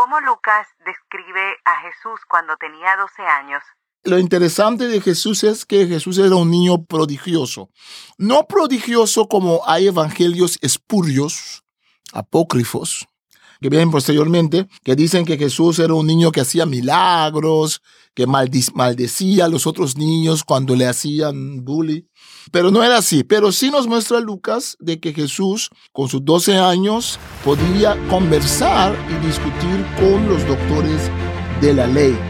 cómo 0.00 0.18
Lucas 0.20 0.66
describe 0.86 1.58
a 1.66 1.76
Jesús 1.82 2.20
cuando 2.26 2.56
tenía 2.56 2.96
12 2.96 3.22
años. 3.22 3.62
Lo 4.02 4.18
interesante 4.18 4.88
de 4.88 4.98
Jesús 5.02 5.44
es 5.44 5.66
que 5.66 5.86
Jesús 5.86 6.16
era 6.16 6.36
un 6.36 6.50
niño 6.50 6.86
prodigioso. 6.86 7.68
No 8.16 8.46
prodigioso 8.46 9.28
como 9.28 9.60
hay 9.66 9.88
evangelios 9.88 10.58
espurios, 10.62 11.64
apócrifos, 12.14 13.09
que 13.60 13.68
vienen 13.68 13.90
posteriormente, 13.90 14.66
que 14.82 14.96
dicen 14.96 15.24
que 15.24 15.36
Jesús 15.36 15.78
era 15.78 15.94
un 15.94 16.06
niño 16.06 16.32
que 16.32 16.40
hacía 16.40 16.66
milagros, 16.66 17.82
que 18.14 18.26
maldecía 18.26 19.44
a 19.44 19.48
los 19.48 19.66
otros 19.66 19.96
niños 19.96 20.44
cuando 20.44 20.74
le 20.74 20.86
hacían 20.86 21.64
bullying. 21.64 22.02
Pero 22.50 22.70
no 22.70 22.82
era 22.82 22.98
así. 22.98 23.22
Pero 23.22 23.52
sí 23.52 23.70
nos 23.70 23.86
muestra 23.86 24.20
Lucas 24.20 24.76
de 24.80 24.98
que 24.98 25.12
Jesús, 25.12 25.70
con 25.92 26.08
sus 26.08 26.24
12 26.24 26.56
años, 26.56 27.18
podía 27.44 27.96
conversar 28.08 28.96
y 29.08 29.26
discutir 29.26 29.86
con 29.98 30.28
los 30.28 30.46
doctores 30.46 31.10
de 31.60 31.74
la 31.74 31.86
ley. 31.86 32.29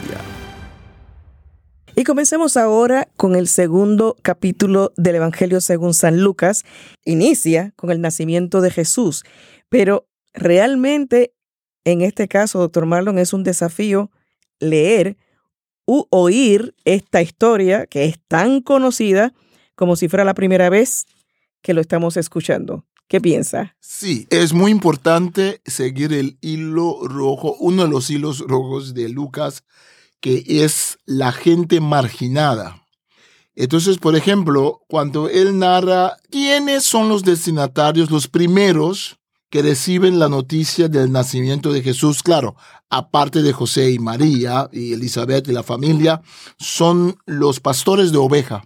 y 2.01 2.03
comencemos 2.03 2.57
ahora 2.57 3.07
con 3.15 3.35
el 3.35 3.47
segundo 3.47 4.17
capítulo 4.23 4.91
del 4.97 5.17
Evangelio 5.17 5.61
según 5.61 5.93
San 5.93 6.23
Lucas. 6.23 6.63
Inicia 7.05 7.73
con 7.75 7.91
el 7.91 8.01
nacimiento 8.01 8.59
de 8.61 8.71
Jesús, 8.71 9.23
pero 9.69 10.07
realmente 10.33 11.35
en 11.85 12.01
este 12.01 12.27
caso, 12.27 12.57
doctor 12.57 12.87
Marlon, 12.87 13.19
es 13.19 13.33
un 13.33 13.43
desafío 13.43 14.09
leer 14.59 15.15
u 15.85 16.07
oír 16.09 16.73
esta 16.85 17.21
historia 17.21 17.85
que 17.85 18.05
es 18.05 18.17
tan 18.27 18.61
conocida 18.61 19.35
como 19.75 19.95
si 19.95 20.07
fuera 20.07 20.25
la 20.25 20.33
primera 20.33 20.71
vez 20.71 21.05
que 21.61 21.75
lo 21.75 21.81
estamos 21.81 22.17
escuchando. 22.17 22.83
¿Qué 23.09 23.21
piensa? 23.21 23.75
Sí, 23.79 24.25
es 24.31 24.53
muy 24.53 24.71
importante 24.71 25.61
seguir 25.67 26.13
el 26.13 26.39
hilo 26.41 27.07
rojo, 27.07 27.55
uno 27.59 27.83
de 27.83 27.89
los 27.89 28.09
hilos 28.09 28.39
rojos 28.39 28.95
de 28.95 29.07
Lucas 29.07 29.63
que 30.21 30.43
es 30.47 30.99
la 31.05 31.31
gente 31.31 31.81
marginada. 31.81 32.81
Entonces, 33.55 33.97
por 33.97 34.15
ejemplo, 34.15 34.81
cuando 34.87 35.27
él 35.27 35.59
narra 35.59 36.17
quiénes 36.29 36.83
son 36.83 37.09
los 37.09 37.23
destinatarios, 37.23 38.09
los 38.09 38.27
primeros 38.27 39.17
que 39.49 39.61
reciben 39.61 40.17
la 40.17 40.29
noticia 40.29 40.87
del 40.87 41.11
nacimiento 41.11 41.73
de 41.73 41.81
Jesús, 41.81 42.23
claro, 42.23 42.55
aparte 42.89 43.41
de 43.41 43.51
José 43.51 43.91
y 43.91 43.99
María 43.99 44.69
y 44.71 44.93
Elizabeth 44.93 45.49
y 45.49 45.51
la 45.51 45.63
familia, 45.63 46.21
son 46.57 47.17
los 47.25 47.59
pastores 47.59 48.13
de 48.13 48.17
oveja. 48.17 48.63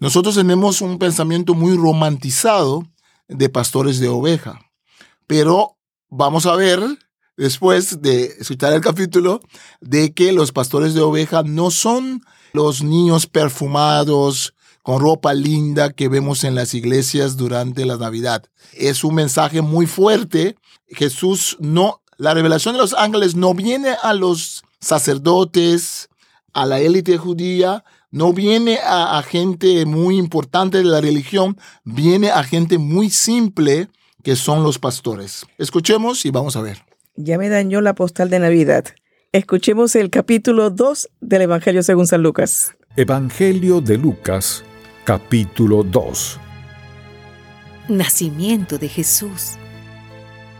Nosotros 0.00 0.36
tenemos 0.36 0.80
un 0.80 0.98
pensamiento 0.98 1.54
muy 1.54 1.76
romantizado 1.76 2.86
de 3.26 3.48
pastores 3.48 3.98
de 3.98 4.08
oveja, 4.08 4.60
pero 5.26 5.76
vamos 6.08 6.46
a 6.46 6.54
ver 6.54 6.80
después 7.36 8.00
de 8.02 8.36
escuchar 8.38 8.72
el 8.72 8.80
capítulo, 8.80 9.40
de 9.80 10.12
que 10.12 10.32
los 10.32 10.52
pastores 10.52 10.94
de 10.94 11.00
oveja 11.00 11.42
no 11.42 11.70
son 11.70 12.22
los 12.52 12.82
niños 12.82 13.26
perfumados 13.26 14.54
con 14.82 15.00
ropa 15.00 15.32
linda 15.32 15.92
que 15.92 16.08
vemos 16.08 16.44
en 16.44 16.54
las 16.54 16.74
iglesias 16.74 17.36
durante 17.36 17.86
la 17.86 17.96
Navidad. 17.96 18.44
Es 18.74 19.02
un 19.02 19.14
mensaje 19.14 19.62
muy 19.62 19.86
fuerte. 19.86 20.56
Jesús 20.88 21.56
no, 21.58 22.02
la 22.18 22.34
revelación 22.34 22.74
de 22.74 22.82
los 22.82 22.92
ángeles 22.92 23.34
no 23.34 23.54
viene 23.54 23.96
a 24.02 24.12
los 24.12 24.62
sacerdotes, 24.80 26.10
a 26.52 26.66
la 26.66 26.80
élite 26.80 27.16
judía, 27.16 27.82
no 28.10 28.32
viene 28.32 28.78
a, 28.78 29.18
a 29.18 29.22
gente 29.22 29.86
muy 29.86 30.18
importante 30.18 30.78
de 30.78 30.84
la 30.84 31.00
religión, 31.00 31.58
viene 31.82 32.30
a 32.30 32.44
gente 32.44 32.78
muy 32.78 33.10
simple 33.10 33.88
que 34.22 34.36
son 34.36 34.62
los 34.62 34.78
pastores. 34.78 35.46
Escuchemos 35.58 36.24
y 36.24 36.30
vamos 36.30 36.56
a 36.56 36.62
ver. 36.62 36.93
Ya 37.16 37.38
me 37.38 37.48
dañó 37.48 37.80
la 37.80 37.94
postal 37.94 38.28
de 38.28 38.40
Navidad. 38.40 38.86
Escuchemos 39.30 39.94
el 39.94 40.10
capítulo 40.10 40.70
2 40.70 41.10
del 41.20 41.42
Evangelio 41.42 41.84
según 41.84 42.08
San 42.08 42.24
Lucas. 42.24 42.74
Evangelio 42.96 43.80
de 43.80 43.96
Lucas, 43.98 44.64
capítulo 45.04 45.84
2. 45.84 46.40
Nacimiento 47.88 48.78
de 48.78 48.88
Jesús. 48.88 49.52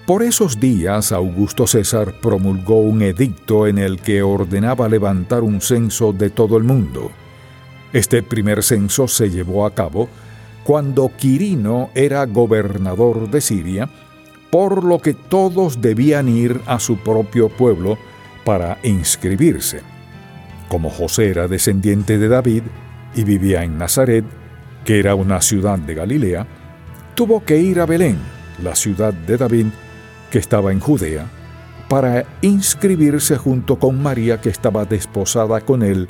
Por 0.07 0.23
esos 0.23 0.61
días 0.61 1.11
Augusto 1.11 1.67
César 1.67 2.21
promulgó 2.21 2.79
un 2.79 3.03
edicto 3.03 3.67
en 3.67 3.79
el 3.79 4.01
que 4.01 4.23
ordenaba 4.23 4.89
levantar 4.89 5.43
un 5.43 5.61
censo 5.61 6.13
de 6.13 6.31
todo 6.31 6.57
el 6.57 6.63
mundo. 6.63 7.11
Este 7.93 8.23
primer 8.23 8.63
censo 8.63 9.09
se 9.09 9.29
llevó 9.29 9.67
a 9.67 9.75
cabo 9.75 10.09
cuando 10.63 11.11
Quirino 11.17 11.91
era 11.97 12.25
gobernador 12.27 13.29
de 13.29 13.41
Siria 13.41 13.91
por 14.55 14.85
lo 14.85 15.01
que 15.01 15.15
todos 15.15 15.81
debían 15.81 16.29
ir 16.29 16.61
a 16.67 16.79
su 16.79 16.99
propio 16.99 17.49
pueblo 17.49 17.99
para 18.45 18.79
inscribirse. 18.85 19.81
Como 20.69 20.91
José 20.91 21.29
era 21.29 21.49
descendiente 21.49 22.19
de 22.19 22.29
David 22.29 22.63
y 23.17 23.25
vivía 23.25 23.65
en 23.65 23.79
Nazaret, 23.79 24.25
que 24.85 25.01
era 25.01 25.17
una 25.17 25.41
ciudad 25.41 25.77
de 25.81 25.95
Galilea, 25.95 26.47
tuvo 27.17 27.45
que 27.45 27.59
ir 27.59 27.81
a 27.81 27.87
Belén, 27.87 28.17
la 28.63 28.77
ciudad 28.77 29.13
de 29.13 29.37
David, 29.37 29.67
que 30.31 30.39
estaba 30.39 30.71
en 30.71 30.79
Judea, 30.79 31.27
para 31.89 32.25
inscribirse 32.41 33.37
junto 33.37 33.81
con 33.81 34.01
María 34.01 34.41
que 34.41 34.51
estaba 34.51 34.85
desposada 34.85 35.63
con 35.63 35.83
él 35.83 36.09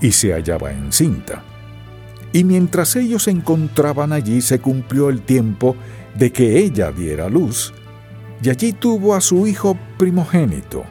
y 0.00 0.12
se 0.12 0.32
hallaba 0.32 0.70
encinta. 0.70 1.42
Y 2.32 2.44
mientras 2.44 2.94
ellos 2.94 3.24
se 3.24 3.32
encontraban 3.32 4.12
allí 4.12 4.42
se 4.42 4.60
cumplió 4.60 5.08
el 5.08 5.22
tiempo 5.22 5.74
de 6.14 6.30
que 6.30 6.58
ella 6.58 6.92
diera 6.92 7.28
luz, 7.28 7.74
y 8.42 8.50
allí 8.50 8.72
tuvo 8.72 9.14
a 9.14 9.20
su 9.20 9.46
hijo 9.46 9.78
primogénito, 9.98 10.84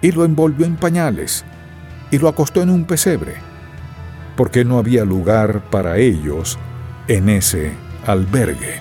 y 0.00 0.12
lo 0.12 0.24
envolvió 0.24 0.66
en 0.66 0.76
pañales, 0.76 1.44
y 2.10 2.18
lo 2.18 2.28
acostó 2.28 2.62
en 2.62 2.70
un 2.70 2.84
pesebre, 2.84 3.34
porque 4.36 4.64
no 4.64 4.78
había 4.78 5.04
lugar 5.04 5.70
para 5.70 5.98
ellos 5.98 6.58
en 7.08 7.28
ese 7.28 7.72
albergue. 8.06 8.80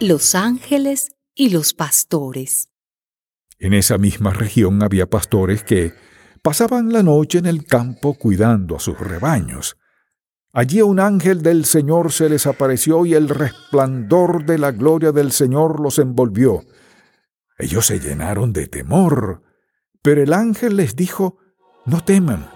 Los 0.00 0.34
ángeles 0.34 1.08
y 1.34 1.50
los 1.50 1.74
pastores. 1.74 2.70
En 3.58 3.74
esa 3.74 3.98
misma 3.98 4.32
región 4.32 4.82
había 4.82 5.06
pastores 5.06 5.64
que 5.64 5.92
pasaban 6.42 6.92
la 6.92 7.02
noche 7.02 7.38
en 7.38 7.46
el 7.46 7.64
campo 7.64 8.14
cuidando 8.14 8.76
a 8.76 8.80
sus 8.80 8.98
rebaños. 8.98 9.76
Allí 10.52 10.80
un 10.80 10.98
ángel 10.98 11.42
del 11.42 11.66
Señor 11.66 12.10
se 12.10 12.28
les 12.28 12.46
apareció 12.46 13.04
y 13.04 13.14
el 13.14 13.28
resplandor 13.28 14.46
de 14.46 14.58
la 14.58 14.72
gloria 14.72 15.12
del 15.12 15.30
Señor 15.30 15.78
los 15.78 15.98
envolvió. 15.98 16.62
Ellos 17.58 17.86
se 17.86 18.00
llenaron 18.00 18.52
de 18.52 18.66
temor, 18.66 19.42
pero 20.00 20.22
el 20.22 20.32
ángel 20.32 20.76
les 20.76 20.96
dijo, 20.96 21.36
no 21.84 22.02
teman, 22.02 22.48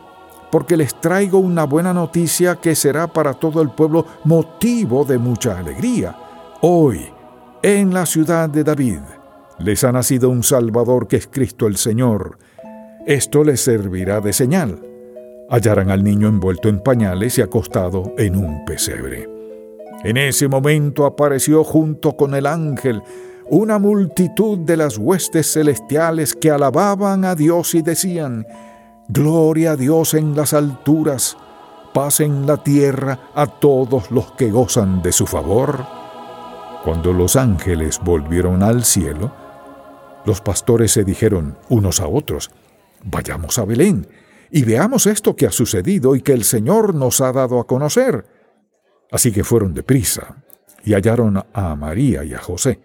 porque 0.50 0.76
les 0.76 0.98
traigo 1.00 1.38
una 1.38 1.64
buena 1.64 1.92
noticia 1.92 2.56
que 2.56 2.74
será 2.74 3.12
para 3.12 3.34
todo 3.34 3.60
el 3.60 3.70
pueblo 3.70 4.06
motivo 4.24 5.04
de 5.04 5.18
mucha 5.18 5.58
alegría. 5.58 6.16
Hoy, 6.62 7.12
en 7.62 7.92
la 7.92 8.06
ciudad 8.06 8.48
de 8.48 8.64
David, 8.64 9.00
les 9.58 9.84
ha 9.84 9.92
nacido 9.92 10.30
un 10.30 10.42
Salvador 10.42 11.08
que 11.08 11.16
es 11.16 11.26
Cristo 11.26 11.66
el 11.66 11.76
Señor. 11.76 12.38
Esto 13.06 13.44
les 13.44 13.60
servirá 13.60 14.20
de 14.20 14.32
señal 14.32 14.91
hallarán 15.52 15.90
al 15.90 16.02
niño 16.02 16.28
envuelto 16.28 16.70
en 16.70 16.80
pañales 16.80 17.36
y 17.36 17.42
acostado 17.42 18.14
en 18.16 18.36
un 18.36 18.64
pesebre. 18.64 19.28
En 20.02 20.16
ese 20.16 20.48
momento 20.48 21.04
apareció 21.04 21.62
junto 21.62 22.16
con 22.16 22.34
el 22.34 22.46
ángel 22.46 23.02
una 23.50 23.78
multitud 23.78 24.60
de 24.60 24.78
las 24.78 24.96
huestes 24.96 25.52
celestiales 25.52 26.34
que 26.34 26.50
alababan 26.50 27.26
a 27.26 27.34
Dios 27.34 27.74
y 27.74 27.82
decían, 27.82 28.46
Gloria 29.08 29.72
a 29.72 29.76
Dios 29.76 30.14
en 30.14 30.34
las 30.34 30.54
alturas, 30.54 31.36
paz 31.92 32.20
en 32.20 32.46
la 32.46 32.56
tierra 32.56 33.18
a 33.34 33.46
todos 33.46 34.10
los 34.10 34.32
que 34.32 34.50
gozan 34.50 35.02
de 35.02 35.12
su 35.12 35.26
favor. 35.26 35.84
Cuando 36.82 37.12
los 37.12 37.36
ángeles 37.36 38.00
volvieron 38.02 38.62
al 38.62 38.84
cielo, 38.84 39.30
los 40.24 40.40
pastores 40.40 40.92
se 40.92 41.04
dijeron 41.04 41.58
unos 41.68 42.00
a 42.00 42.06
otros, 42.08 42.50
Vayamos 43.04 43.58
a 43.58 43.64
Belén 43.66 44.06
y 44.54 44.64
veamos 44.64 45.06
esto 45.06 45.34
que 45.34 45.46
ha 45.46 45.50
sucedido 45.50 46.14
y 46.14 46.20
que 46.20 46.34
el 46.34 46.44
Señor 46.44 46.94
nos 46.94 47.22
ha 47.22 47.32
dado 47.32 47.58
a 47.58 47.66
conocer. 47.66 48.26
Así 49.10 49.32
que 49.32 49.44
fueron 49.44 49.72
deprisa 49.72 50.44
y 50.84 50.92
hallaron 50.92 51.42
a 51.54 51.74
María 51.74 52.22
y 52.22 52.34
a 52.34 52.38
José, 52.38 52.78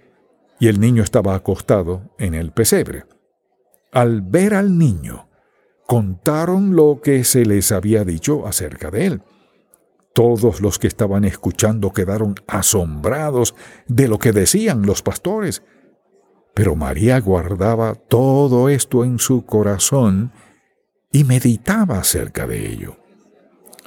y 0.61 0.69
el 0.69 0.79
niño 0.79 1.03
estaba 1.03 1.35
acostado 1.35 2.03
en 2.17 2.35
el 2.35 2.51
pesebre. 2.51 3.03
Al 3.91 4.21
ver 4.21 4.53
al 4.53 4.77
niño, 4.77 5.27
contaron 5.85 6.75
lo 6.75 7.01
que 7.03 7.25
se 7.25 7.45
les 7.45 7.73
había 7.73 8.05
dicho 8.05 8.47
acerca 8.47 8.89
de 8.89 9.05
él. 9.05 9.21
Todos 10.13 10.61
los 10.61 10.79
que 10.79 10.87
estaban 10.87 11.25
escuchando 11.25 11.91
quedaron 11.91 12.35
asombrados 12.47 13.55
de 13.87 14.07
lo 14.07 14.19
que 14.19 14.31
decían 14.31 14.85
los 14.85 15.01
pastores. 15.01 15.63
Pero 16.53 16.75
María 16.75 17.19
guardaba 17.19 17.95
todo 17.95 18.69
esto 18.69 19.03
en 19.03 19.19
su 19.19 19.45
corazón 19.45 20.31
y 21.17 21.23
meditaba 21.23 21.97
acerca 21.97 22.45
de 22.45 22.71
ello. 22.71 22.95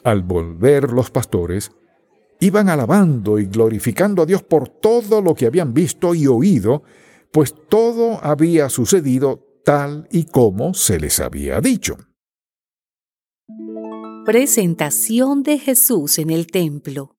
Al 0.02 0.22
volver 0.22 0.90
los 0.90 1.12
pastores, 1.12 1.70
iban 2.40 2.68
alabando 2.68 3.38
y 3.38 3.44
glorificando 3.46 4.22
a 4.22 4.26
Dios 4.26 4.42
por 4.42 4.68
todo 4.68 5.22
lo 5.22 5.36
que 5.36 5.46
habían 5.46 5.72
visto 5.72 6.12
y 6.12 6.26
oído, 6.26 6.82
pues 7.30 7.54
todo 7.68 8.18
había 8.24 8.68
sucedido 8.68 9.46
tal 9.64 10.08
y 10.10 10.24
como 10.24 10.74
se 10.74 10.98
les 10.98 11.20
había 11.20 11.60
dicho. 11.60 11.98
Presentación 14.26 15.44
de 15.44 15.58
Jesús 15.60 16.18
en 16.18 16.30
el 16.30 16.48
templo. 16.48 17.16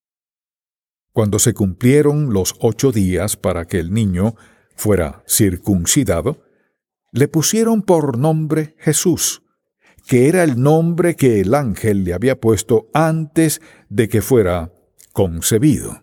Cuando 1.13 1.39
se 1.39 1.53
cumplieron 1.53 2.33
los 2.33 2.55
ocho 2.59 2.91
días 2.91 3.37
para 3.37 3.65
que 3.65 3.79
el 3.79 3.93
niño 3.93 4.35
fuera 4.75 5.23
circuncidado, 5.25 6.43
le 7.13 7.29
pusieron 7.29 7.81
por 7.81 8.17
nombre 8.17 8.75
Jesús, 8.77 9.41
que 10.07 10.27
era 10.27 10.43
el 10.43 10.61
nombre 10.61 11.15
que 11.15 11.41
el 11.41 11.53
ángel 11.53 12.03
le 12.03 12.13
había 12.13 12.39
puesto 12.39 12.89
antes 12.93 13.61
de 13.89 14.09
que 14.09 14.21
fuera 14.21 14.71
concebido. 15.13 16.01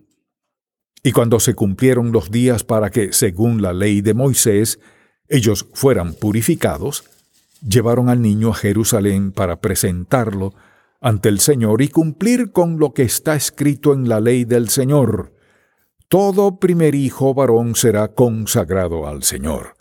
Y 1.03 1.13
cuando 1.13 1.41
se 1.41 1.55
cumplieron 1.55 2.13
los 2.13 2.31
días 2.31 2.65
para 2.65 2.91
que, 2.91 3.13
según 3.13 3.63
la 3.63 3.73
ley 3.73 4.01
de 4.01 4.15
Moisés, 4.15 4.81
ellos 5.29 5.67
fueran 5.73 6.15
purificados, 6.15 7.05
llevaron 7.67 8.09
al 8.09 8.23
niño 8.23 8.51
a 8.51 8.55
Jerusalén 8.55 9.33
para 9.33 9.61
presentarlo 9.61 10.55
ante 11.01 11.29
el 11.29 11.41
Señor 11.41 11.83
y 11.83 11.89
cumplir 11.89 12.51
con 12.53 12.79
lo 12.79 12.93
que 12.93 13.03
está 13.03 13.37
escrito 13.37 13.93
en 13.93 14.09
la 14.09 14.21
ley 14.21 14.45
del 14.45 14.69
Señor 14.69 15.39
todo 16.09 16.59
primer 16.59 16.95
hijo 16.95 17.35
varón 17.35 17.75
será 17.75 18.09
consagrado 18.09 19.07
al 19.07 19.25
Señor. 19.25 19.78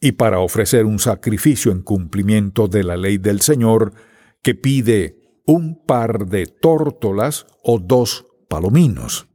Y 0.00 0.12
para 0.12 0.40
ofrecer 0.40 0.84
un 0.84 0.98
sacrificio 0.98 1.72
en 1.72 1.82
cumplimiento 1.82 2.68
de 2.68 2.84
la 2.84 2.96
ley 2.96 3.18
del 3.18 3.40
Señor, 3.40 3.94
que 4.42 4.54
pide 4.54 5.42
un 5.46 5.84
par 5.84 6.26
de 6.26 6.46
tórtolas 6.46 7.46
o 7.62 7.78
dos 7.78 8.26
palominos. 8.48 9.28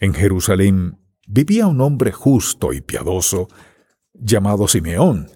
En 0.00 0.12
Jerusalén 0.12 0.98
vivía 1.26 1.66
un 1.66 1.80
hombre 1.80 2.12
justo 2.12 2.72
y 2.72 2.80
piadoso, 2.80 3.48
llamado 4.12 4.68
Simeón, 4.68 5.28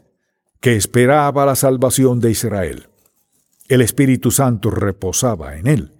que 0.60 0.76
esperaba 0.76 1.46
la 1.46 1.56
salvación 1.56 2.20
de 2.20 2.30
Israel. 2.30 2.88
El 3.68 3.80
Espíritu 3.80 4.30
Santo 4.30 4.70
reposaba 4.70 5.56
en 5.56 5.66
él, 5.66 5.92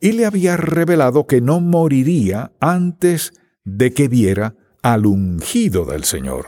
y 0.00 0.12
le 0.12 0.26
había 0.26 0.56
revelado 0.56 1.26
que 1.26 1.40
no 1.40 1.60
moriría 1.60 2.52
antes 2.60 3.32
de 3.64 3.92
que 3.92 4.08
viera 4.08 4.54
al 4.82 5.06
ungido 5.06 5.84
del 5.84 6.04
Señor. 6.04 6.46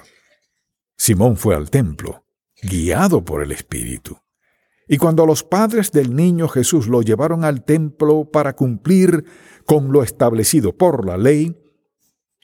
Simón 1.01 1.39
fue 1.39 1.55
al 1.55 1.71
templo, 1.71 2.27
guiado 2.63 3.25
por 3.25 3.43
el 3.43 3.53
Espíritu. 3.53 4.19
Y 4.87 4.99
cuando 4.99 5.25
los 5.25 5.43
padres 5.43 5.93
del 5.93 6.15
niño 6.15 6.47
Jesús 6.47 6.89
lo 6.89 7.01
llevaron 7.01 7.43
al 7.43 7.65
templo 7.65 8.31
para 8.31 8.55
cumplir 8.55 9.25
con 9.65 9.93
lo 9.93 10.03
establecido 10.03 10.77
por 10.77 11.07
la 11.07 11.17
ley, 11.17 11.59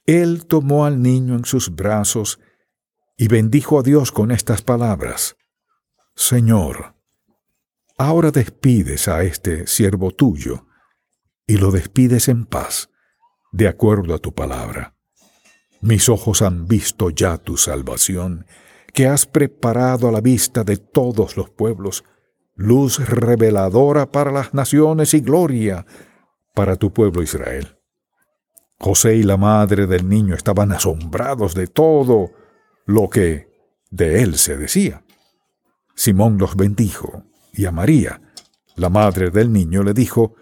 él 0.06 0.46
tomó 0.46 0.86
al 0.86 1.02
niño 1.02 1.34
en 1.34 1.44
sus 1.44 1.74
brazos 1.76 2.40
y 3.18 3.28
bendijo 3.28 3.78
a 3.78 3.82
Dios 3.82 4.10
con 4.10 4.30
estas 4.30 4.62
palabras. 4.62 5.36
Señor, 6.14 6.94
ahora 7.98 8.30
despides 8.30 9.06
a 9.06 9.22
este 9.22 9.66
siervo 9.66 10.12
tuyo 10.12 10.66
y 11.46 11.58
lo 11.58 11.72
despides 11.72 12.28
en 12.28 12.46
paz 12.46 12.88
de 13.52 13.68
acuerdo 13.68 14.14
a 14.14 14.18
tu 14.18 14.34
palabra. 14.34 14.95
Mis 15.80 16.08
ojos 16.08 16.42
han 16.42 16.66
visto 16.66 17.10
ya 17.10 17.38
tu 17.38 17.56
salvación, 17.56 18.46
que 18.92 19.06
has 19.06 19.26
preparado 19.26 20.08
a 20.08 20.12
la 20.12 20.20
vista 20.20 20.64
de 20.64 20.78
todos 20.78 21.36
los 21.36 21.50
pueblos, 21.50 22.04
luz 22.54 22.98
reveladora 23.08 24.10
para 24.10 24.32
las 24.32 24.54
naciones 24.54 25.12
y 25.14 25.20
gloria 25.20 25.84
para 26.54 26.76
tu 26.76 26.92
pueblo 26.92 27.22
Israel. 27.22 27.76
José 28.78 29.16
y 29.16 29.22
la 29.22 29.36
madre 29.36 29.86
del 29.86 30.08
niño 30.08 30.34
estaban 30.34 30.72
asombrados 30.72 31.54
de 31.54 31.66
todo 31.66 32.30
lo 32.86 33.08
que 33.08 33.48
de 33.90 34.22
él 34.22 34.36
se 34.36 34.56
decía. 34.56 35.04
Simón 35.94 36.38
los 36.38 36.56
bendijo, 36.56 37.24
y 37.52 37.66
a 37.66 37.72
María, 37.72 38.20
la 38.74 38.90
madre 38.90 39.30
del 39.30 39.52
niño, 39.52 39.82
le 39.82 39.94
dijo, 39.94 40.34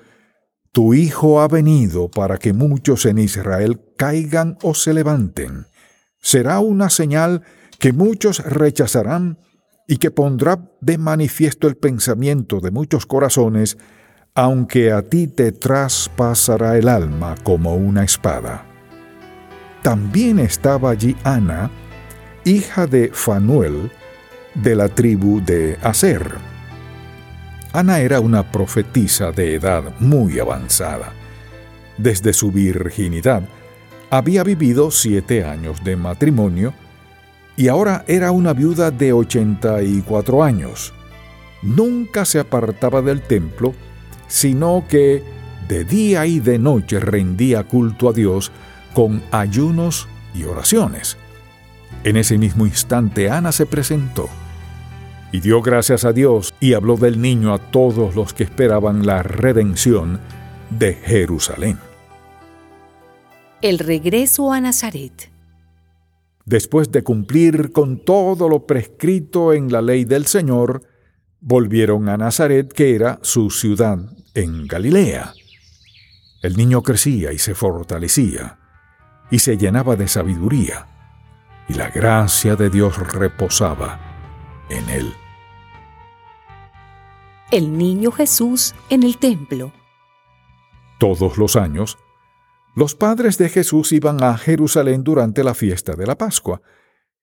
tu 0.75 0.93
Hijo 0.93 1.41
ha 1.41 1.47
venido 1.47 2.09
para 2.09 2.37
que 2.37 2.53
muchos 2.53 3.07
en 3.07 3.19
Israel 3.19 3.81
caigan 3.97 4.59
o 4.61 4.75
se 4.75 4.93
levanten. 4.93 5.67
Será 6.21 6.59
una 6.59 6.91
señal 6.91 7.43
que 7.79 7.93
muchos 7.93 8.41
rechazarán 8.45 9.39
y 9.87 9.99
que 9.99 10.11
pondrá 10.11 10.69
de 10.81 10.99
manifiesto 10.99 11.69
el 11.69 11.77
pensamiento 11.77 12.59
de 12.59 12.73
muchos 12.73 13.07
corazones, 13.07 13.79
aunque 14.35 14.91
a 14.91 15.03
ti 15.03 15.29
te 15.29 15.53
traspasará 15.53 16.77
el 16.77 16.89
alma 16.89 17.37
como 17.45 17.77
una 17.77 18.03
espada. 18.03 18.67
También 19.81 20.41
estaba 20.41 20.91
allí 20.91 21.15
Ana, 21.23 21.71
hija 22.45 22.89
de 22.89 23.11
Fanuel, 23.13 23.93
de 24.57 24.75
la 24.75 24.89
tribu 24.89 25.41
de 25.41 25.79
Aser 25.83 26.54
Ana 27.75 27.99
era 27.99 28.21
una 28.21 28.53
profetisa 28.53 29.33
de 29.33 29.57
edad 29.57 29.83
muy 29.99 30.39
avanzada. 30.39 31.13
Desde 31.99 32.33
su 32.33 32.53
virginidad 32.53 33.43
había 34.11 34.45
vivido 34.45 34.93
siete 34.93 35.45
años 35.45 35.83
de 35.83 35.97
matrimonio 35.97 36.73
y 37.57 37.67
ahora 37.67 38.05
era 38.07 38.31
una 38.31 38.53
viuda 38.53 38.93
de 38.93 39.13
84 39.13 40.45
años. 40.45 40.95
Nunca 41.63 42.25
se 42.25 42.39
apartaba 42.39 43.03
del 43.03 43.23
templo, 43.23 43.75
sino 44.29 44.85
que 44.89 45.25
de 45.67 45.85
día 45.85 46.27
y 46.27 46.39
de 46.39 46.61
noche 46.61 47.01
rendía 47.01 47.65
culto 47.65 48.09
a 48.09 48.13
Dios 48.13 48.53
con 48.95 49.21
ayunos 49.33 50.07
y 50.33 50.45
oraciones. 50.45 51.17
En 52.05 52.19
ese 52.19 52.39
mismo 52.39 52.67
instante 52.67 53.31
Ana 53.31 53.51
se 53.51 53.67
presentó 53.67 54.31
y 55.35 55.41
dio 55.41 55.63
gracias 55.63 56.05
a 56.05 56.13
Dios 56.13 56.55
y 56.61 56.75
habló 56.75 56.97
del 56.97 57.21
niño 57.21 57.53
a 57.53 57.59
todos 57.59 58.15
los 58.15 58.33
que 58.33 58.45
esperaban 58.45 59.05
la 59.05 59.25
redención 59.25 60.21
de 60.71 60.95
Jerusalén. 60.95 61.77
El 63.61 63.81
regreso 63.81 64.53
a 64.53 64.61
Nazaret. 64.61 65.33
Después 66.45 66.93
de 66.93 67.03
cumplir 67.03 67.73
con 67.73 68.05
todo 68.05 68.49
lo 68.49 68.65
prescrito 68.65 69.53
en 69.53 69.73
la 69.73 69.83
ley 69.83 70.05
del 70.05 70.27
Señor, 70.27 70.83
volvieron 71.41 72.09
a 72.09 72.17
Nazaret, 72.17 72.73
que 72.73 72.95
era 72.95 73.19
su 73.23 73.51
ciudad 73.51 73.99
en 74.35 74.69
Galilea. 74.69 75.33
El 76.43 76.57
niño 76.57 76.81
crecía 76.85 77.33
y 77.33 77.39
se 77.39 77.57
fortalecía, 77.57 78.61
y 79.33 79.41
se 79.41 79.57
llenaba 79.57 79.97
de 79.97 80.07
sabiduría, 80.07 80.87
y 81.69 81.75
la 81.75 81.91
gracia 81.91 82.55
de 82.55 82.71
Dios 82.71 82.97
reposaba 83.13 83.99
en 84.71 84.89
él 84.91 85.13
el 87.51 87.77
niño 87.77 88.11
Jesús 88.11 88.75
en 88.91 89.03
el 89.03 89.19
templo. 89.19 89.73
Todos 90.99 91.39
los 91.39 91.57
años, 91.57 91.99
los 92.77 92.95
padres 92.95 93.39
de 93.39 93.49
Jesús 93.49 93.93
iban 93.93 94.23
a 94.23 94.37
Jerusalén 94.37 95.05
durante 95.05 95.45
la 95.45 95.55
fiesta 95.55 95.95
de 95.95 96.07
la 96.07 96.17
Pascua, 96.17 96.61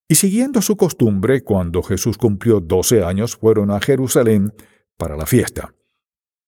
y 0.08 0.16
siguiendo 0.16 0.62
su 0.62 0.76
costumbre, 0.76 1.42
cuando 1.42 1.82
Jesús 1.84 2.18
cumplió 2.18 2.60
doce 2.60 3.04
años, 3.04 3.38
fueron 3.38 3.72
a 3.72 3.80
Jerusalén 3.80 4.54
para 4.98 5.16
la 5.16 5.26
fiesta. 5.26 5.74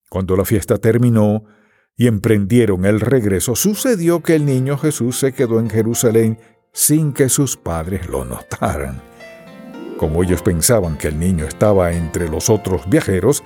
Cuando 0.10 0.36
la 0.36 0.46
fiesta 0.46 0.78
terminó 0.78 1.46
y 1.96 2.08
emprendieron 2.08 2.86
el 2.86 3.00
regreso, 3.00 3.56
sucedió 3.56 4.22
que 4.22 4.36
el 4.36 4.46
niño 4.46 4.78
Jesús 4.78 5.18
se 5.18 5.34
quedó 5.34 5.60
en 5.60 5.70
Jerusalén 5.70 6.40
sin 6.74 7.14
que 7.14 7.30
sus 7.30 7.56
padres 7.56 8.10
lo 8.10 8.26
notaran. 8.26 9.02
Como 9.98 10.24
ellos 10.24 10.42
pensaban 10.42 10.98
que 10.98 11.08
el 11.08 11.20
niño 11.20 11.46
estaba 11.46 11.94
entre 11.94 12.28
los 12.28 12.50
otros 12.50 12.90
viajeros, 12.90 13.44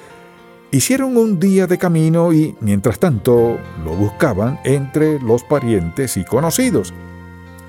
Hicieron 0.69 1.15
un 1.15 1.39
día 1.39 1.65
de 1.65 1.77
camino 1.77 2.33
y, 2.33 2.55
mientras 2.59 3.00
tanto, 3.00 3.57
lo 3.86 3.95
buscaban 3.95 4.59
entre 4.65 5.17
los 5.21 5.43
parientes 5.43 6.17
y 6.17 6.25
conocidos. 6.25 6.93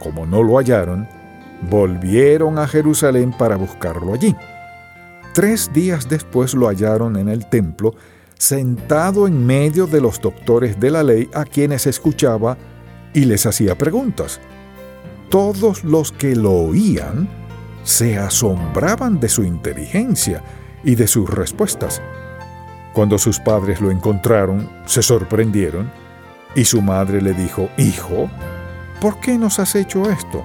Como 0.01 0.27
no 0.27 0.43
lo 0.43 0.59
hallaron, 0.59 1.09
volvieron 1.71 2.59
a 2.59 2.67
Jerusalén 2.67 3.33
para 3.39 3.55
buscarlo 3.55 4.15
allí. 4.15 4.35
Tres 5.33 5.73
días 5.73 6.09
después 6.09 6.55
lo 6.55 6.67
hallaron 6.67 7.17
en 7.17 7.29
el 7.29 7.49
templo, 7.49 7.95
sentado 8.37 9.29
en 9.29 9.47
medio 9.47 9.87
de 9.87 10.01
los 10.01 10.21
doctores 10.21 10.81
de 10.81 10.91
la 10.91 11.05
ley 11.05 11.31
a 11.35 11.45
quienes 11.45 11.87
escuchaba 11.87 12.59
y 13.15 13.27
les 13.27 13.47
hacía 13.47 13.79
preguntas. 13.79 14.41
Todos 15.29 15.85
los 15.85 16.11
que 16.11 16.35
lo 16.35 16.53
oían 16.53 17.29
se 17.85 18.19
asombraban 18.19 19.21
de 19.21 19.29
su 19.29 19.45
inteligencia 19.45 20.43
y 20.83 20.97
de 20.97 21.07
sus 21.07 21.31
respuestas. 21.31 22.03
Cuando 22.99 23.17
sus 23.17 23.39
padres 23.39 23.81
lo 23.81 23.93
encontraron, 23.93 24.69
se 24.85 25.05
sorprendieron 25.05 25.89
y 26.57 26.65
su 26.65 26.83
madre 26.83 27.23
le 27.23 27.33
dijo, 27.33 27.71
Hijo, 27.77 28.29
¿por 29.01 29.21
qué 29.21 29.39
nos 29.39 29.61
has 29.61 29.77
hecho 29.77 30.11
esto? 30.11 30.45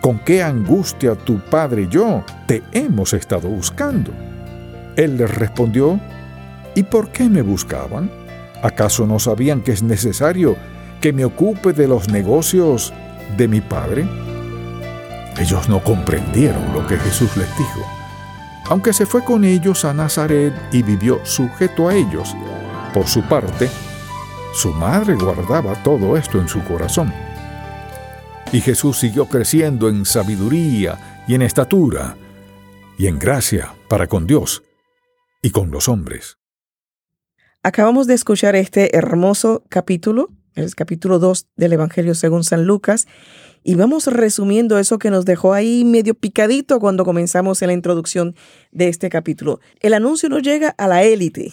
¿Con 0.00 0.18
qué 0.18 0.42
angustia 0.42 1.14
tu 1.14 1.38
padre 1.38 1.82
y 1.82 1.88
yo 1.88 2.24
te 2.48 2.64
hemos 2.72 3.12
estado 3.12 3.48
buscando? 3.48 4.10
Él 4.96 5.18
les 5.18 5.32
respondió, 5.32 6.00
¿y 6.74 6.82
por 6.82 7.10
qué 7.10 7.28
me 7.28 7.42
buscaban? 7.42 8.10
¿Acaso 8.60 9.06
no 9.06 9.20
sabían 9.20 9.60
que 9.60 9.70
es 9.70 9.84
necesario 9.84 10.56
que 11.00 11.12
me 11.12 11.24
ocupe 11.24 11.74
de 11.74 11.86
los 11.86 12.08
negocios 12.08 12.92
de 13.36 13.46
mi 13.46 13.60
padre? 13.60 14.04
Ellos 15.38 15.68
no 15.68 15.78
comprendieron 15.84 16.72
lo 16.74 16.84
que 16.88 16.96
Jesús 16.96 17.36
les 17.36 17.56
dijo, 17.56 17.86
aunque 18.68 18.92
se 18.92 19.06
fue 19.06 19.24
con 19.24 19.44
ellos 19.44 19.84
a 19.84 19.92
Nazaret 19.92 20.54
y 20.72 20.82
vivió 20.82 21.24
sujeto 21.24 21.88
a 21.88 21.94
ellos. 21.94 22.34
Por 22.92 23.06
su 23.06 23.22
parte, 23.22 23.68
su 24.54 24.72
madre 24.72 25.14
guardaba 25.14 25.74
todo 25.82 26.16
esto 26.16 26.40
en 26.40 26.48
su 26.48 26.62
corazón. 26.64 27.12
Y 28.52 28.60
Jesús 28.60 28.98
siguió 28.98 29.26
creciendo 29.26 29.88
en 29.88 30.04
sabiduría 30.04 31.24
y 31.26 31.34
en 31.34 31.42
estatura 31.42 32.16
y 32.96 33.08
en 33.08 33.18
gracia 33.18 33.74
para 33.88 34.06
con 34.06 34.26
Dios 34.26 34.62
y 35.42 35.50
con 35.50 35.70
los 35.70 35.88
hombres. 35.88 36.38
Acabamos 37.62 38.06
de 38.06 38.14
escuchar 38.14 38.56
este 38.56 38.96
hermoso 38.96 39.64
capítulo, 39.68 40.28
el 40.54 40.74
capítulo 40.74 41.18
2 41.18 41.48
del 41.56 41.72
Evangelio 41.72 42.14
según 42.14 42.44
San 42.44 42.64
Lucas, 42.66 43.06
y 43.64 43.74
vamos 43.74 44.06
resumiendo 44.06 44.78
eso 44.78 44.98
que 44.98 45.10
nos 45.10 45.24
dejó 45.24 45.54
ahí 45.54 45.84
medio 45.84 46.14
picadito 46.14 46.78
cuando 46.78 47.04
comenzamos 47.04 47.60
en 47.62 47.68
la 47.68 47.74
introducción 47.74 48.36
de 48.70 48.88
este 48.88 49.08
capítulo. 49.08 49.58
El 49.80 49.94
anuncio 49.94 50.28
no 50.28 50.38
llega 50.38 50.68
a 50.78 50.86
la 50.86 51.02
élite. 51.02 51.52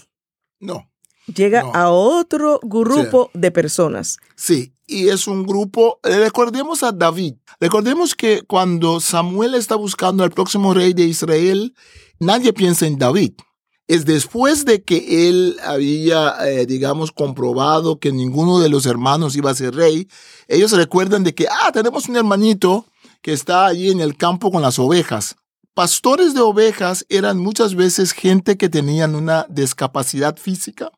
No 0.59 0.91
llega 1.33 1.61
a 1.73 1.89
otro 1.89 2.59
grupo 2.63 3.29
de 3.33 3.51
personas. 3.51 4.17
Sí, 4.35 4.73
y 4.87 5.09
es 5.09 5.27
un 5.27 5.45
grupo, 5.45 5.99
eh, 6.03 6.17
recordemos 6.17 6.83
a 6.83 6.91
David, 6.91 7.35
recordemos 7.59 8.15
que 8.15 8.41
cuando 8.43 8.99
Samuel 8.99 9.55
está 9.55 9.75
buscando 9.75 10.23
al 10.23 10.31
próximo 10.31 10.73
rey 10.73 10.93
de 10.93 11.03
Israel, 11.03 11.73
nadie 12.19 12.53
piensa 12.53 12.85
en 12.85 12.97
David. 12.97 13.33
Es 13.91 14.05
después 14.05 14.63
de 14.63 14.83
que 14.83 15.27
él 15.27 15.57
había, 15.63 16.35
eh, 16.47 16.65
digamos, 16.65 17.11
comprobado 17.11 17.99
que 17.99 18.11
ninguno 18.11 18.59
de 18.59 18.69
los 18.69 18.85
hermanos 18.85 19.35
iba 19.35 19.51
a 19.51 19.55
ser 19.55 19.75
rey, 19.75 20.07
ellos 20.47 20.71
recuerdan 20.71 21.23
de 21.23 21.35
que, 21.35 21.47
ah, 21.47 21.71
tenemos 21.73 22.07
un 22.07 22.15
hermanito 22.15 22.85
que 23.21 23.33
está 23.33 23.65
allí 23.65 23.91
en 23.91 23.99
el 23.99 24.15
campo 24.15 24.51
con 24.51 24.61
las 24.61 24.79
ovejas. 24.79 25.35
Pastores 25.73 26.33
de 26.33 26.41
ovejas 26.41 27.05
eran 27.09 27.37
muchas 27.37 27.75
veces 27.75 28.13
gente 28.13 28.57
que 28.57 28.69
tenían 28.69 29.15
una 29.15 29.45
discapacidad 29.49 30.37
física 30.37 30.91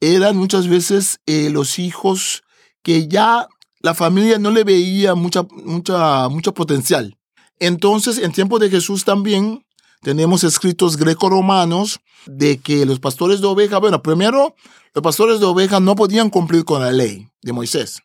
eran 0.00 0.36
muchas 0.36 0.68
veces 0.68 1.20
eh, 1.26 1.50
los 1.50 1.78
hijos 1.78 2.42
que 2.82 3.08
ya 3.08 3.48
la 3.80 3.94
familia 3.94 4.38
no 4.38 4.50
le 4.50 4.64
veía 4.64 5.14
mucha, 5.14 5.44
mucha, 5.50 6.28
mucho 6.28 6.52
potencial. 6.54 7.16
Entonces, 7.58 8.18
en 8.18 8.32
tiempo 8.32 8.58
de 8.58 8.70
Jesús 8.70 9.04
también 9.04 9.63
tenemos 10.04 10.44
escritos 10.44 10.96
greco-romanos 10.96 11.98
de 12.26 12.58
que 12.58 12.86
los 12.86 13.00
pastores 13.00 13.40
de 13.40 13.48
ovejas, 13.48 13.80
bueno, 13.80 14.02
primero, 14.02 14.54
los 14.94 15.02
pastores 15.02 15.40
de 15.40 15.46
ovejas 15.46 15.80
no 15.80 15.96
podían 15.96 16.30
cumplir 16.30 16.64
con 16.64 16.82
la 16.82 16.92
ley 16.92 17.26
de 17.42 17.52
Moisés, 17.52 18.02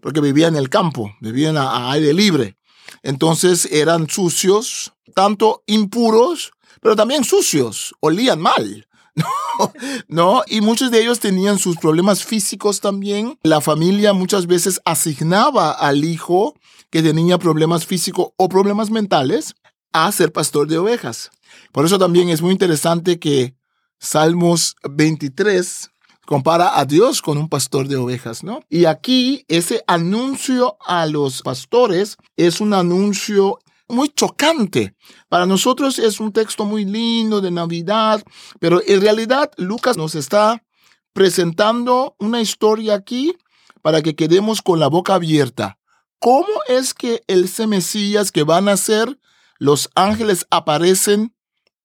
porque 0.00 0.20
vivían 0.20 0.54
en 0.54 0.60
el 0.60 0.70
campo, 0.70 1.14
vivían 1.20 1.56
a 1.56 1.92
aire 1.92 2.12
libre. 2.12 2.56
Entonces 3.02 3.68
eran 3.70 4.08
sucios, 4.08 4.94
tanto 5.14 5.62
impuros, 5.66 6.52
pero 6.80 6.96
también 6.96 7.22
sucios, 7.22 7.94
olían 8.00 8.40
mal. 8.40 8.88
No, 10.08 10.42
y 10.46 10.62
muchos 10.62 10.90
de 10.90 11.02
ellos 11.02 11.20
tenían 11.20 11.58
sus 11.58 11.76
problemas 11.76 12.24
físicos 12.24 12.80
también. 12.80 13.38
La 13.42 13.60
familia 13.60 14.14
muchas 14.14 14.46
veces 14.46 14.80
asignaba 14.86 15.70
al 15.70 16.04
hijo 16.04 16.54
que 16.90 17.02
tenía 17.02 17.36
problemas 17.36 17.84
físicos 17.84 18.28
o 18.38 18.48
problemas 18.48 18.90
mentales 18.90 19.54
a 19.92 20.10
ser 20.10 20.32
pastor 20.32 20.66
de 20.66 20.78
ovejas. 20.78 21.30
Por 21.72 21.84
eso 21.84 21.98
también 21.98 22.28
es 22.28 22.42
muy 22.42 22.52
interesante 22.52 23.18
que 23.18 23.54
Salmos 23.98 24.76
23 24.88 25.90
compara 26.26 26.78
a 26.78 26.84
Dios 26.84 27.22
con 27.22 27.38
un 27.38 27.48
pastor 27.48 27.88
de 27.88 27.96
ovejas, 27.96 28.42
¿no? 28.42 28.60
Y 28.68 28.86
aquí 28.86 29.44
ese 29.48 29.84
anuncio 29.86 30.76
a 30.84 31.06
los 31.06 31.42
pastores 31.42 32.16
es 32.36 32.60
un 32.60 32.74
anuncio 32.74 33.58
muy 33.88 34.08
chocante. 34.08 34.94
Para 35.28 35.46
nosotros 35.46 35.98
es 35.98 36.20
un 36.20 36.32
texto 36.32 36.64
muy 36.64 36.84
lindo 36.84 37.40
de 37.40 37.50
Navidad, 37.50 38.22
pero 38.58 38.80
en 38.86 39.00
realidad 39.00 39.50
Lucas 39.56 39.96
nos 39.96 40.14
está 40.14 40.64
presentando 41.12 42.16
una 42.18 42.40
historia 42.40 42.94
aquí 42.94 43.36
para 43.82 44.02
que 44.02 44.14
quedemos 44.14 44.62
con 44.62 44.80
la 44.80 44.88
boca 44.88 45.14
abierta. 45.14 45.78
¿Cómo 46.18 46.48
es 46.68 46.94
que 46.94 47.22
el 47.26 47.50
Mesías 47.66 48.32
que 48.32 48.44
van 48.44 48.68
a 48.68 48.76
ser 48.76 49.18
los 49.58 49.90
ángeles 49.94 50.46
aparecen 50.50 51.34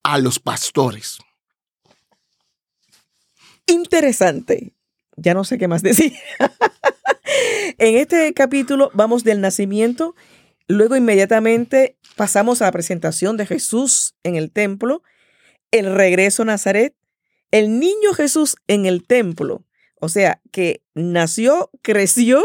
a 0.03 0.17
los 0.17 0.39
pastores? 0.39 1.19
Interesante. 3.65 4.73
Ya 5.15 5.33
no 5.33 5.43
sé 5.43 5.57
qué 5.57 5.67
más 5.67 5.83
decir. 5.83 6.13
en 7.77 7.97
este 7.97 8.33
capítulo 8.33 8.91
vamos 8.93 9.23
del 9.23 9.41
nacimiento 9.41 10.15
Luego 10.67 10.97
inmediatamente 10.97 11.97
pasamos 12.15 12.61
a 12.61 12.65
la 12.65 12.71
presentación 12.71 13.37
de 13.37 13.45
Jesús 13.45 14.15
en 14.23 14.35
el 14.35 14.51
templo, 14.51 15.01
el 15.71 15.95
regreso 15.95 16.43
a 16.43 16.45
Nazaret, 16.45 16.93
el 17.51 17.79
niño 17.79 18.13
Jesús 18.13 18.57
en 18.67 18.85
el 18.85 19.05
templo. 19.05 19.63
O 20.01 20.09
sea, 20.09 20.41
que 20.51 20.83
nació, 20.93 21.71
creció 21.81 22.43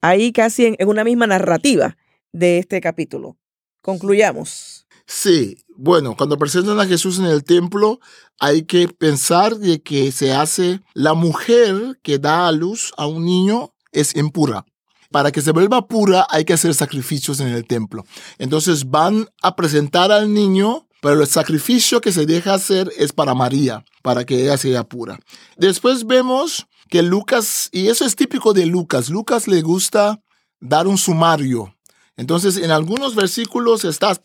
ahí 0.00 0.32
casi 0.32 0.66
en, 0.66 0.88
una 0.88 1.04
misma 1.04 1.28
narrativa 1.28 1.96
de 2.32 2.58
este 2.58 2.80
capítulo. 2.80 3.38
Concluyamos. 3.80 4.81
Sí, 5.06 5.56
bueno, 5.76 6.16
cuando 6.16 6.38
presentan 6.38 6.78
a 6.80 6.86
Jesús 6.86 7.18
en 7.18 7.26
el 7.26 7.44
templo, 7.44 8.00
hay 8.38 8.64
que 8.64 8.88
pensar 8.88 9.56
de 9.56 9.82
que 9.82 10.12
se 10.12 10.32
hace 10.32 10.80
la 10.94 11.14
mujer 11.14 11.98
que 12.02 12.18
da 12.18 12.46
a 12.46 12.52
luz 12.52 12.92
a 12.96 13.06
un 13.06 13.24
niño 13.24 13.72
es 13.92 14.16
impura 14.16 14.64
para 15.12 15.30
que 15.30 15.42
se 15.42 15.52
vuelva 15.52 15.86
pura 15.86 16.26
hay 16.28 16.44
que 16.44 16.54
hacer 16.54 16.74
sacrificios 16.74 17.38
en 17.38 17.48
el 17.48 17.64
templo. 17.64 18.04
Entonces 18.38 18.90
van 18.90 19.28
a 19.42 19.54
presentar 19.54 20.10
al 20.10 20.32
niño, 20.32 20.88
pero 21.00 21.20
el 21.20 21.28
sacrificio 21.28 22.00
que 22.00 22.10
se 22.10 22.26
deja 22.26 22.54
hacer 22.54 22.90
es 22.96 23.12
para 23.12 23.34
María, 23.34 23.84
para 24.02 24.24
que 24.24 24.42
ella 24.42 24.56
sea 24.56 24.82
pura. 24.82 25.20
Después 25.56 26.06
vemos 26.06 26.66
que 26.88 27.02
Lucas, 27.02 27.68
y 27.70 27.88
eso 27.88 28.04
es 28.04 28.16
típico 28.16 28.52
de 28.52 28.66
Lucas, 28.66 29.10
Lucas 29.10 29.46
le 29.46 29.62
gusta 29.62 30.20
dar 30.60 30.88
un 30.88 30.98
sumario 30.98 31.74
entonces, 32.16 32.58
en 32.58 32.70
algunos 32.70 33.14
versículos 33.14 33.84
estás, 33.84 34.20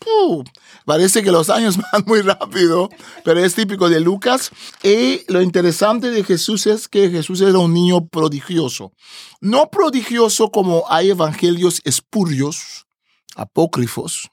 parece 0.86 1.24
que 1.24 1.32
los 1.32 1.50
años 1.50 1.78
van 1.94 2.04
muy 2.06 2.22
rápido, 2.22 2.90
pero 3.24 3.40
es 3.40 3.56
típico 3.56 3.90
de 3.90 4.02
Lucas. 4.02 4.52
Y 4.84 5.22
lo 5.32 5.42
interesante 5.42 6.12
de 6.12 6.24
Jesús 6.24 6.68
es 6.68 6.88
que 6.88 7.10
Jesús 7.10 7.40
era 7.42 7.60
un 7.60 7.74
niño 7.74 8.08
prodigioso. 8.08 8.92
No 9.40 9.70
prodigioso 9.70 10.52
como 10.52 10.84
hay 10.90 11.12
evangelios 11.12 11.82
espurios, 11.86 12.86
apócrifos, 13.36 14.32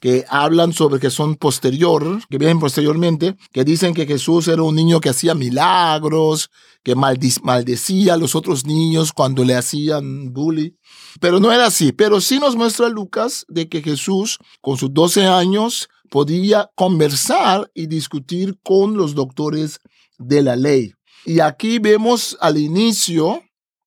que 0.00 0.24
hablan 0.28 0.72
sobre 0.72 1.00
que 1.00 1.10
son 1.10 1.34
posterior, 1.34 2.20
que 2.28 2.38
vienen 2.38 2.60
posteriormente, 2.60 3.36
que 3.52 3.64
dicen 3.64 3.94
que 3.94 4.06
Jesús 4.06 4.46
era 4.48 4.62
un 4.62 4.76
niño 4.76 5.00
que 5.00 5.08
hacía 5.08 5.34
milagros, 5.34 6.50
que 6.82 6.94
maldecía 6.94 8.14
a 8.14 8.16
los 8.18 8.34
otros 8.34 8.66
niños 8.66 9.12
cuando 9.12 9.44
le 9.44 9.56
hacían 9.56 10.32
bullying. 10.32 10.72
Pero 11.20 11.40
no 11.40 11.52
era 11.52 11.66
así. 11.66 11.92
Pero 11.92 12.20
sí 12.20 12.38
nos 12.38 12.56
muestra 12.56 12.88
Lucas 12.88 13.44
de 13.48 13.68
que 13.68 13.82
Jesús, 13.82 14.38
con 14.60 14.76
sus 14.76 14.92
12 14.92 15.26
años, 15.26 15.88
podía 16.10 16.70
conversar 16.74 17.70
y 17.74 17.86
discutir 17.86 18.58
con 18.62 18.96
los 18.96 19.14
doctores 19.14 19.80
de 20.18 20.42
la 20.42 20.56
ley. 20.56 20.92
Y 21.24 21.40
aquí 21.40 21.78
vemos 21.78 22.36
al 22.40 22.58
inicio 22.58 23.42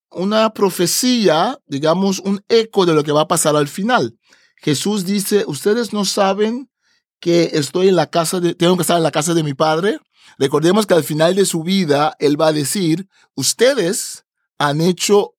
una 0.10 0.54
profecía, 0.54 1.60
digamos, 1.68 2.20
un 2.20 2.44
eco 2.50 2.86
de 2.86 2.94
lo 2.94 3.04
que 3.04 3.12
va 3.12 3.22
a 3.22 3.28
pasar 3.28 3.56
al 3.56 3.68
final. 3.68 4.18
Jesús 4.58 5.06
dice, 5.06 5.44
ustedes 5.48 5.94
no 5.94 6.06
saben 6.06 6.70
que 7.20 7.52
estoy 7.54 7.90
en 7.90 7.96
la 7.96 8.10
casa 8.10 8.40
de, 8.40 8.56
tengo 8.56 8.76
que 8.76 8.82
estar 8.82 8.98
en 8.98 9.04
la 9.04 9.12
casa 9.12 9.34
de 9.34 9.44
mi 9.44 9.54
padre. 9.54 10.00
Recordemos 10.38 10.86
que 10.86 10.96
al 10.96 11.04
final 11.04 11.36
de 11.36 11.46
su 11.46 11.64
vida, 11.64 12.16
él 12.20 12.40
va 12.40 12.48
a 12.48 12.54
decir, 12.54 13.08
ustedes 13.36 14.26
han 14.58 14.82
hecho 14.82 15.36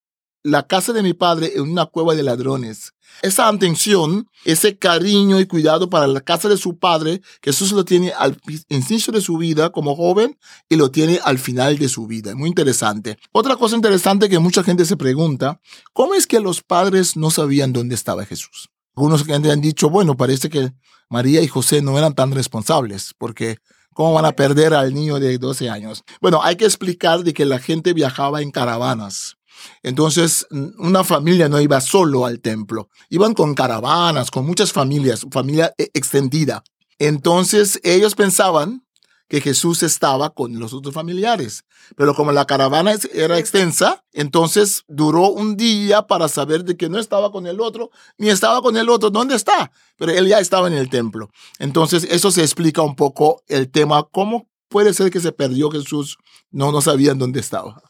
la 0.49 0.67
casa 0.67 0.93
de 0.93 1.03
mi 1.03 1.15
padre 1.15 1.53
en 1.55 1.63
una 1.63 1.87
cueva 1.87 2.15
de 2.15 2.23
ladrones. 2.23 2.93
Esa 3.23 3.49
atención, 3.49 4.29
ese 4.45 4.79
cariño 4.79 5.41
y 5.41 5.47
cuidado 5.47 5.91
para 5.91 6.07
la 6.07 6.21
casa 6.21 6.49
de 6.49 6.57
su 6.57 6.79
padre, 6.79 7.21
Jesús 7.43 7.73
lo 7.73 7.85
tiene 7.85 8.13
al 8.13 8.39
inicio 8.69 9.13
de 9.13 9.21
su 9.21 9.39
vida 9.39 9.71
como 9.71 9.97
joven 9.97 10.39
y 10.69 10.77
lo 10.77 10.91
tiene 10.91 11.21
al 11.25 11.39
final 11.39 11.79
de 11.79 11.89
su 11.89 12.07
vida. 12.07 12.35
Muy 12.35 12.49
interesante. 12.49 13.19
Otra 13.33 13.57
cosa 13.57 13.77
interesante 13.77 14.29
que 14.29 14.39
mucha 14.39 14.63
gente 14.63 14.85
se 14.85 14.97
pregunta, 14.97 15.61
¿cómo 15.93 16.15
es 16.15 16.27
que 16.27 16.41
los 16.41 16.63
padres 16.63 17.17
no 17.17 17.31
sabían 17.31 17.73
dónde 17.73 17.95
estaba 17.95 18.25
Jesús? 18.25 18.69
Algunos 18.95 19.29
han 19.29 19.61
dicho, 19.61 19.91
bueno, 19.91 20.17
parece 20.17 20.49
que 20.49 20.73
María 21.09 21.43
y 21.43 21.49
José 21.49 21.83
no 21.83 21.99
eran 21.99 22.15
tan 22.15 22.33
responsables 22.33 23.15
porque 23.17 23.59
¿Cómo 23.99 24.13
van 24.13 24.27
a 24.27 24.31
perder 24.37 24.75
al 24.75 24.95
niño 24.95 25.19
de 25.19 25.39
12 25.39 25.69
años? 25.69 26.05
Bueno, 26.21 26.41
hay 26.41 26.55
que 26.55 26.65
explicar 26.65 27.25
de 27.25 27.35
que 27.35 27.45
la 27.45 27.59
gente 27.59 27.95
viajaba 27.95 28.43
en 28.43 28.53
caravanas. 28.53 29.38
Entonces, 29.83 30.47
una 30.51 31.05
familia 31.05 31.49
no 31.49 31.61
iba 31.61 31.81
solo 31.81 32.27
al 32.27 32.41
templo, 32.41 32.89
iban 33.11 33.35
con 33.35 33.55
caravanas, 33.55 34.31
con 34.31 34.47
muchas 34.47 34.73
familias, 34.73 35.27
familia 35.31 35.73
e, 35.79 35.91
extendida. 35.95 36.63
Entonces, 36.99 37.81
ellos 37.85 38.15
pensaban 38.15 38.83
que 39.29 39.41
Jesús 39.41 39.83
estaba 39.83 40.31
con 40.31 40.59
los 40.59 40.73
otros 40.73 40.95
familiares. 40.95 41.65
Pero 41.97 42.15
como 42.15 42.33
la 42.33 42.47
caravana 42.47 42.95
era 43.13 43.39
extensa, 43.39 44.05
entonces 44.13 44.85
duró 44.89 45.29
un 45.29 45.57
día 45.57 46.03
para 46.07 46.29
saber 46.29 46.65
de 46.65 46.77
que 46.77 46.89
no 46.89 46.99
estaba 46.99 47.31
con 47.31 47.47
el 47.47 47.61
otro, 47.61 47.91
ni 48.17 48.31
estaba 48.31 48.63
con 48.63 48.77
el 48.77 48.89
otro. 48.89 49.11
¿Dónde 49.11 49.37
está? 49.37 49.71
Pero 49.97 50.13
él 50.13 50.29
ya 50.29 50.41
estaba 50.41 50.67
en 50.67 50.75
el 50.75 50.89
templo. 50.89 51.31
Entonces 51.59 52.07
eso 52.11 52.31
se 52.31 52.43
explica 52.43 52.83
un 52.83 52.97
poco 52.97 53.43
el 53.49 53.71
tema, 53.71 54.09
cómo 54.11 54.49
puede 54.69 54.95
ser 54.95 55.11
que 55.11 55.21
se 55.21 55.33
perdió 55.33 55.71
Jesús, 55.71 56.19
no, 56.51 56.73
no 56.73 56.81
sabían 56.81 57.19
dónde 57.19 57.41
estaba. 57.41 57.83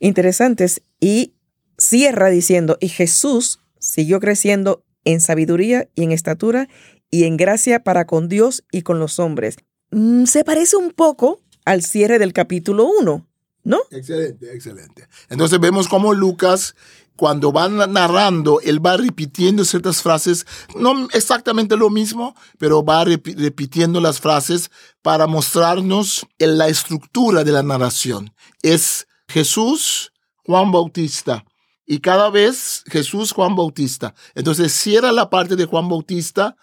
Interesantes. 0.00 0.82
Y 0.98 1.34
cierra 1.78 2.28
diciendo, 2.28 2.76
y 2.80 2.88
Jesús 2.88 3.60
siguió 3.78 4.20
creciendo 4.20 4.84
en 5.04 5.20
sabiduría 5.20 5.88
y 5.94 6.04
en 6.04 6.12
estatura 6.12 6.68
y 7.10 7.24
en 7.24 7.36
gracia 7.36 7.82
para 7.82 8.06
con 8.06 8.28
Dios 8.28 8.64
y 8.70 8.82
con 8.82 8.98
los 8.98 9.18
hombres. 9.18 9.56
Mm, 9.90 10.24
se 10.24 10.44
parece 10.44 10.76
un 10.76 10.92
poco 10.92 11.40
al 11.64 11.82
cierre 11.82 12.18
del 12.18 12.32
capítulo 12.32 12.88
1, 13.00 13.26
¿no? 13.64 13.78
Excelente, 13.90 14.52
excelente. 14.54 15.08
Entonces 15.28 15.58
vemos 15.58 15.88
cómo 15.88 16.14
Lucas, 16.14 16.76
cuando 17.16 17.52
va 17.52 17.68
narrando, 17.68 18.60
él 18.60 18.84
va 18.84 18.96
repitiendo 18.96 19.64
ciertas 19.64 20.02
frases, 20.02 20.46
no 20.76 21.08
exactamente 21.12 21.76
lo 21.76 21.90
mismo, 21.90 22.34
pero 22.58 22.84
va 22.84 23.04
repitiendo 23.04 24.00
las 24.00 24.20
frases 24.20 24.70
para 25.02 25.26
mostrarnos 25.26 26.26
la 26.38 26.68
estructura 26.68 27.44
de 27.44 27.52
la 27.52 27.62
narración. 27.62 28.32
Es 28.62 29.06
Jesús, 29.30 30.12
Juan 30.44 30.70
Bautista, 30.70 31.44
y 31.86 32.00
cada 32.00 32.30
vez 32.30 32.84
Jesús, 32.86 33.32
Juan 33.32 33.56
Bautista. 33.56 34.14
Entonces 34.34 34.72
cierra 34.72 35.10
la 35.10 35.30
parte 35.30 35.56
de 35.56 35.64
Juan 35.64 35.88
Bautista 35.88 36.56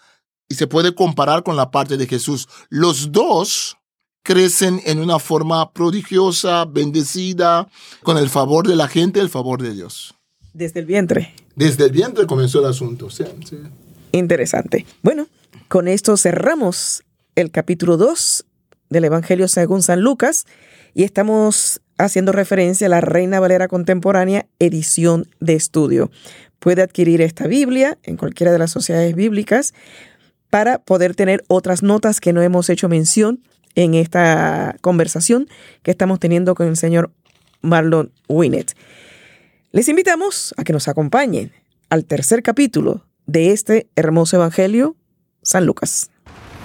y 0.48 0.54
se 0.54 0.66
puede 0.66 0.94
comparar 0.94 1.42
con 1.42 1.56
la 1.56 1.70
parte 1.70 1.96
de 1.96 2.06
Jesús. 2.06 2.48
Los 2.70 3.12
dos 3.12 3.76
crecen 4.22 4.80
en 4.84 5.00
una 5.00 5.18
forma 5.18 5.72
prodigiosa, 5.72 6.64
bendecida, 6.64 7.68
con 8.02 8.16
el 8.16 8.28
favor 8.28 8.66
de 8.66 8.76
la 8.76 8.88
gente, 8.88 9.20
el 9.20 9.28
favor 9.28 9.60
de 9.62 9.74
Dios. 9.74 10.14
Desde 10.52 10.80
el 10.80 10.86
vientre. 10.86 11.34
Desde 11.56 11.84
el 11.84 11.92
vientre 11.92 12.26
comenzó 12.26 12.60
el 12.60 12.66
asunto. 12.66 13.10
Sí, 13.10 13.24
Interesante. 14.12 14.86
Bueno, 15.02 15.26
con 15.68 15.88
esto 15.88 16.16
cerramos 16.16 17.02
el 17.34 17.50
capítulo 17.50 17.96
2 17.96 18.44
del 18.90 19.04
Evangelio 19.04 19.48
según 19.48 19.82
San 19.82 20.00
Lucas 20.00 20.46
y 20.94 21.04
estamos 21.04 21.80
haciendo 21.98 22.32
referencia 22.32 22.86
a 22.86 22.90
la 22.90 23.00
Reina 23.00 23.40
Valera 23.40 23.68
Contemporánea, 23.68 24.46
edición 24.58 25.28
de 25.40 25.54
estudio. 25.54 26.10
Puede 26.58 26.82
adquirir 26.82 27.20
esta 27.20 27.46
Biblia 27.46 27.98
en 28.02 28.16
cualquiera 28.16 28.52
de 28.52 28.58
las 28.58 28.70
sociedades 28.70 29.14
bíblicas 29.14 29.74
para 30.50 30.78
poder 30.78 31.14
tener 31.14 31.44
otras 31.48 31.82
notas 31.82 32.20
que 32.20 32.32
no 32.32 32.42
hemos 32.42 32.70
hecho 32.70 32.88
mención 32.88 33.40
en 33.74 33.94
esta 33.94 34.76
conversación 34.80 35.48
que 35.82 35.90
estamos 35.90 36.18
teniendo 36.18 36.54
con 36.54 36.66
el 36.66 36.76
señor 36.76 37.12
Marlon 37.60 38.12
Winnet. 38.28 38.74
Les 39.72 39.88
invitamos 39.88 40.54
a 40.56 40.64
que 40.64 40.72
nos 40.72 40.88
acompañen 40.88 41.52
al 41.90 42.04
tercer 42.04 42.42
capítulo 42.42 43.04
de 43.26 43.52
este 43.52 43.88
hermoso 43.96 44.36
Evangelio, 44.36 44.96
San 45.42 45.66
Lucas. 45.66 46.10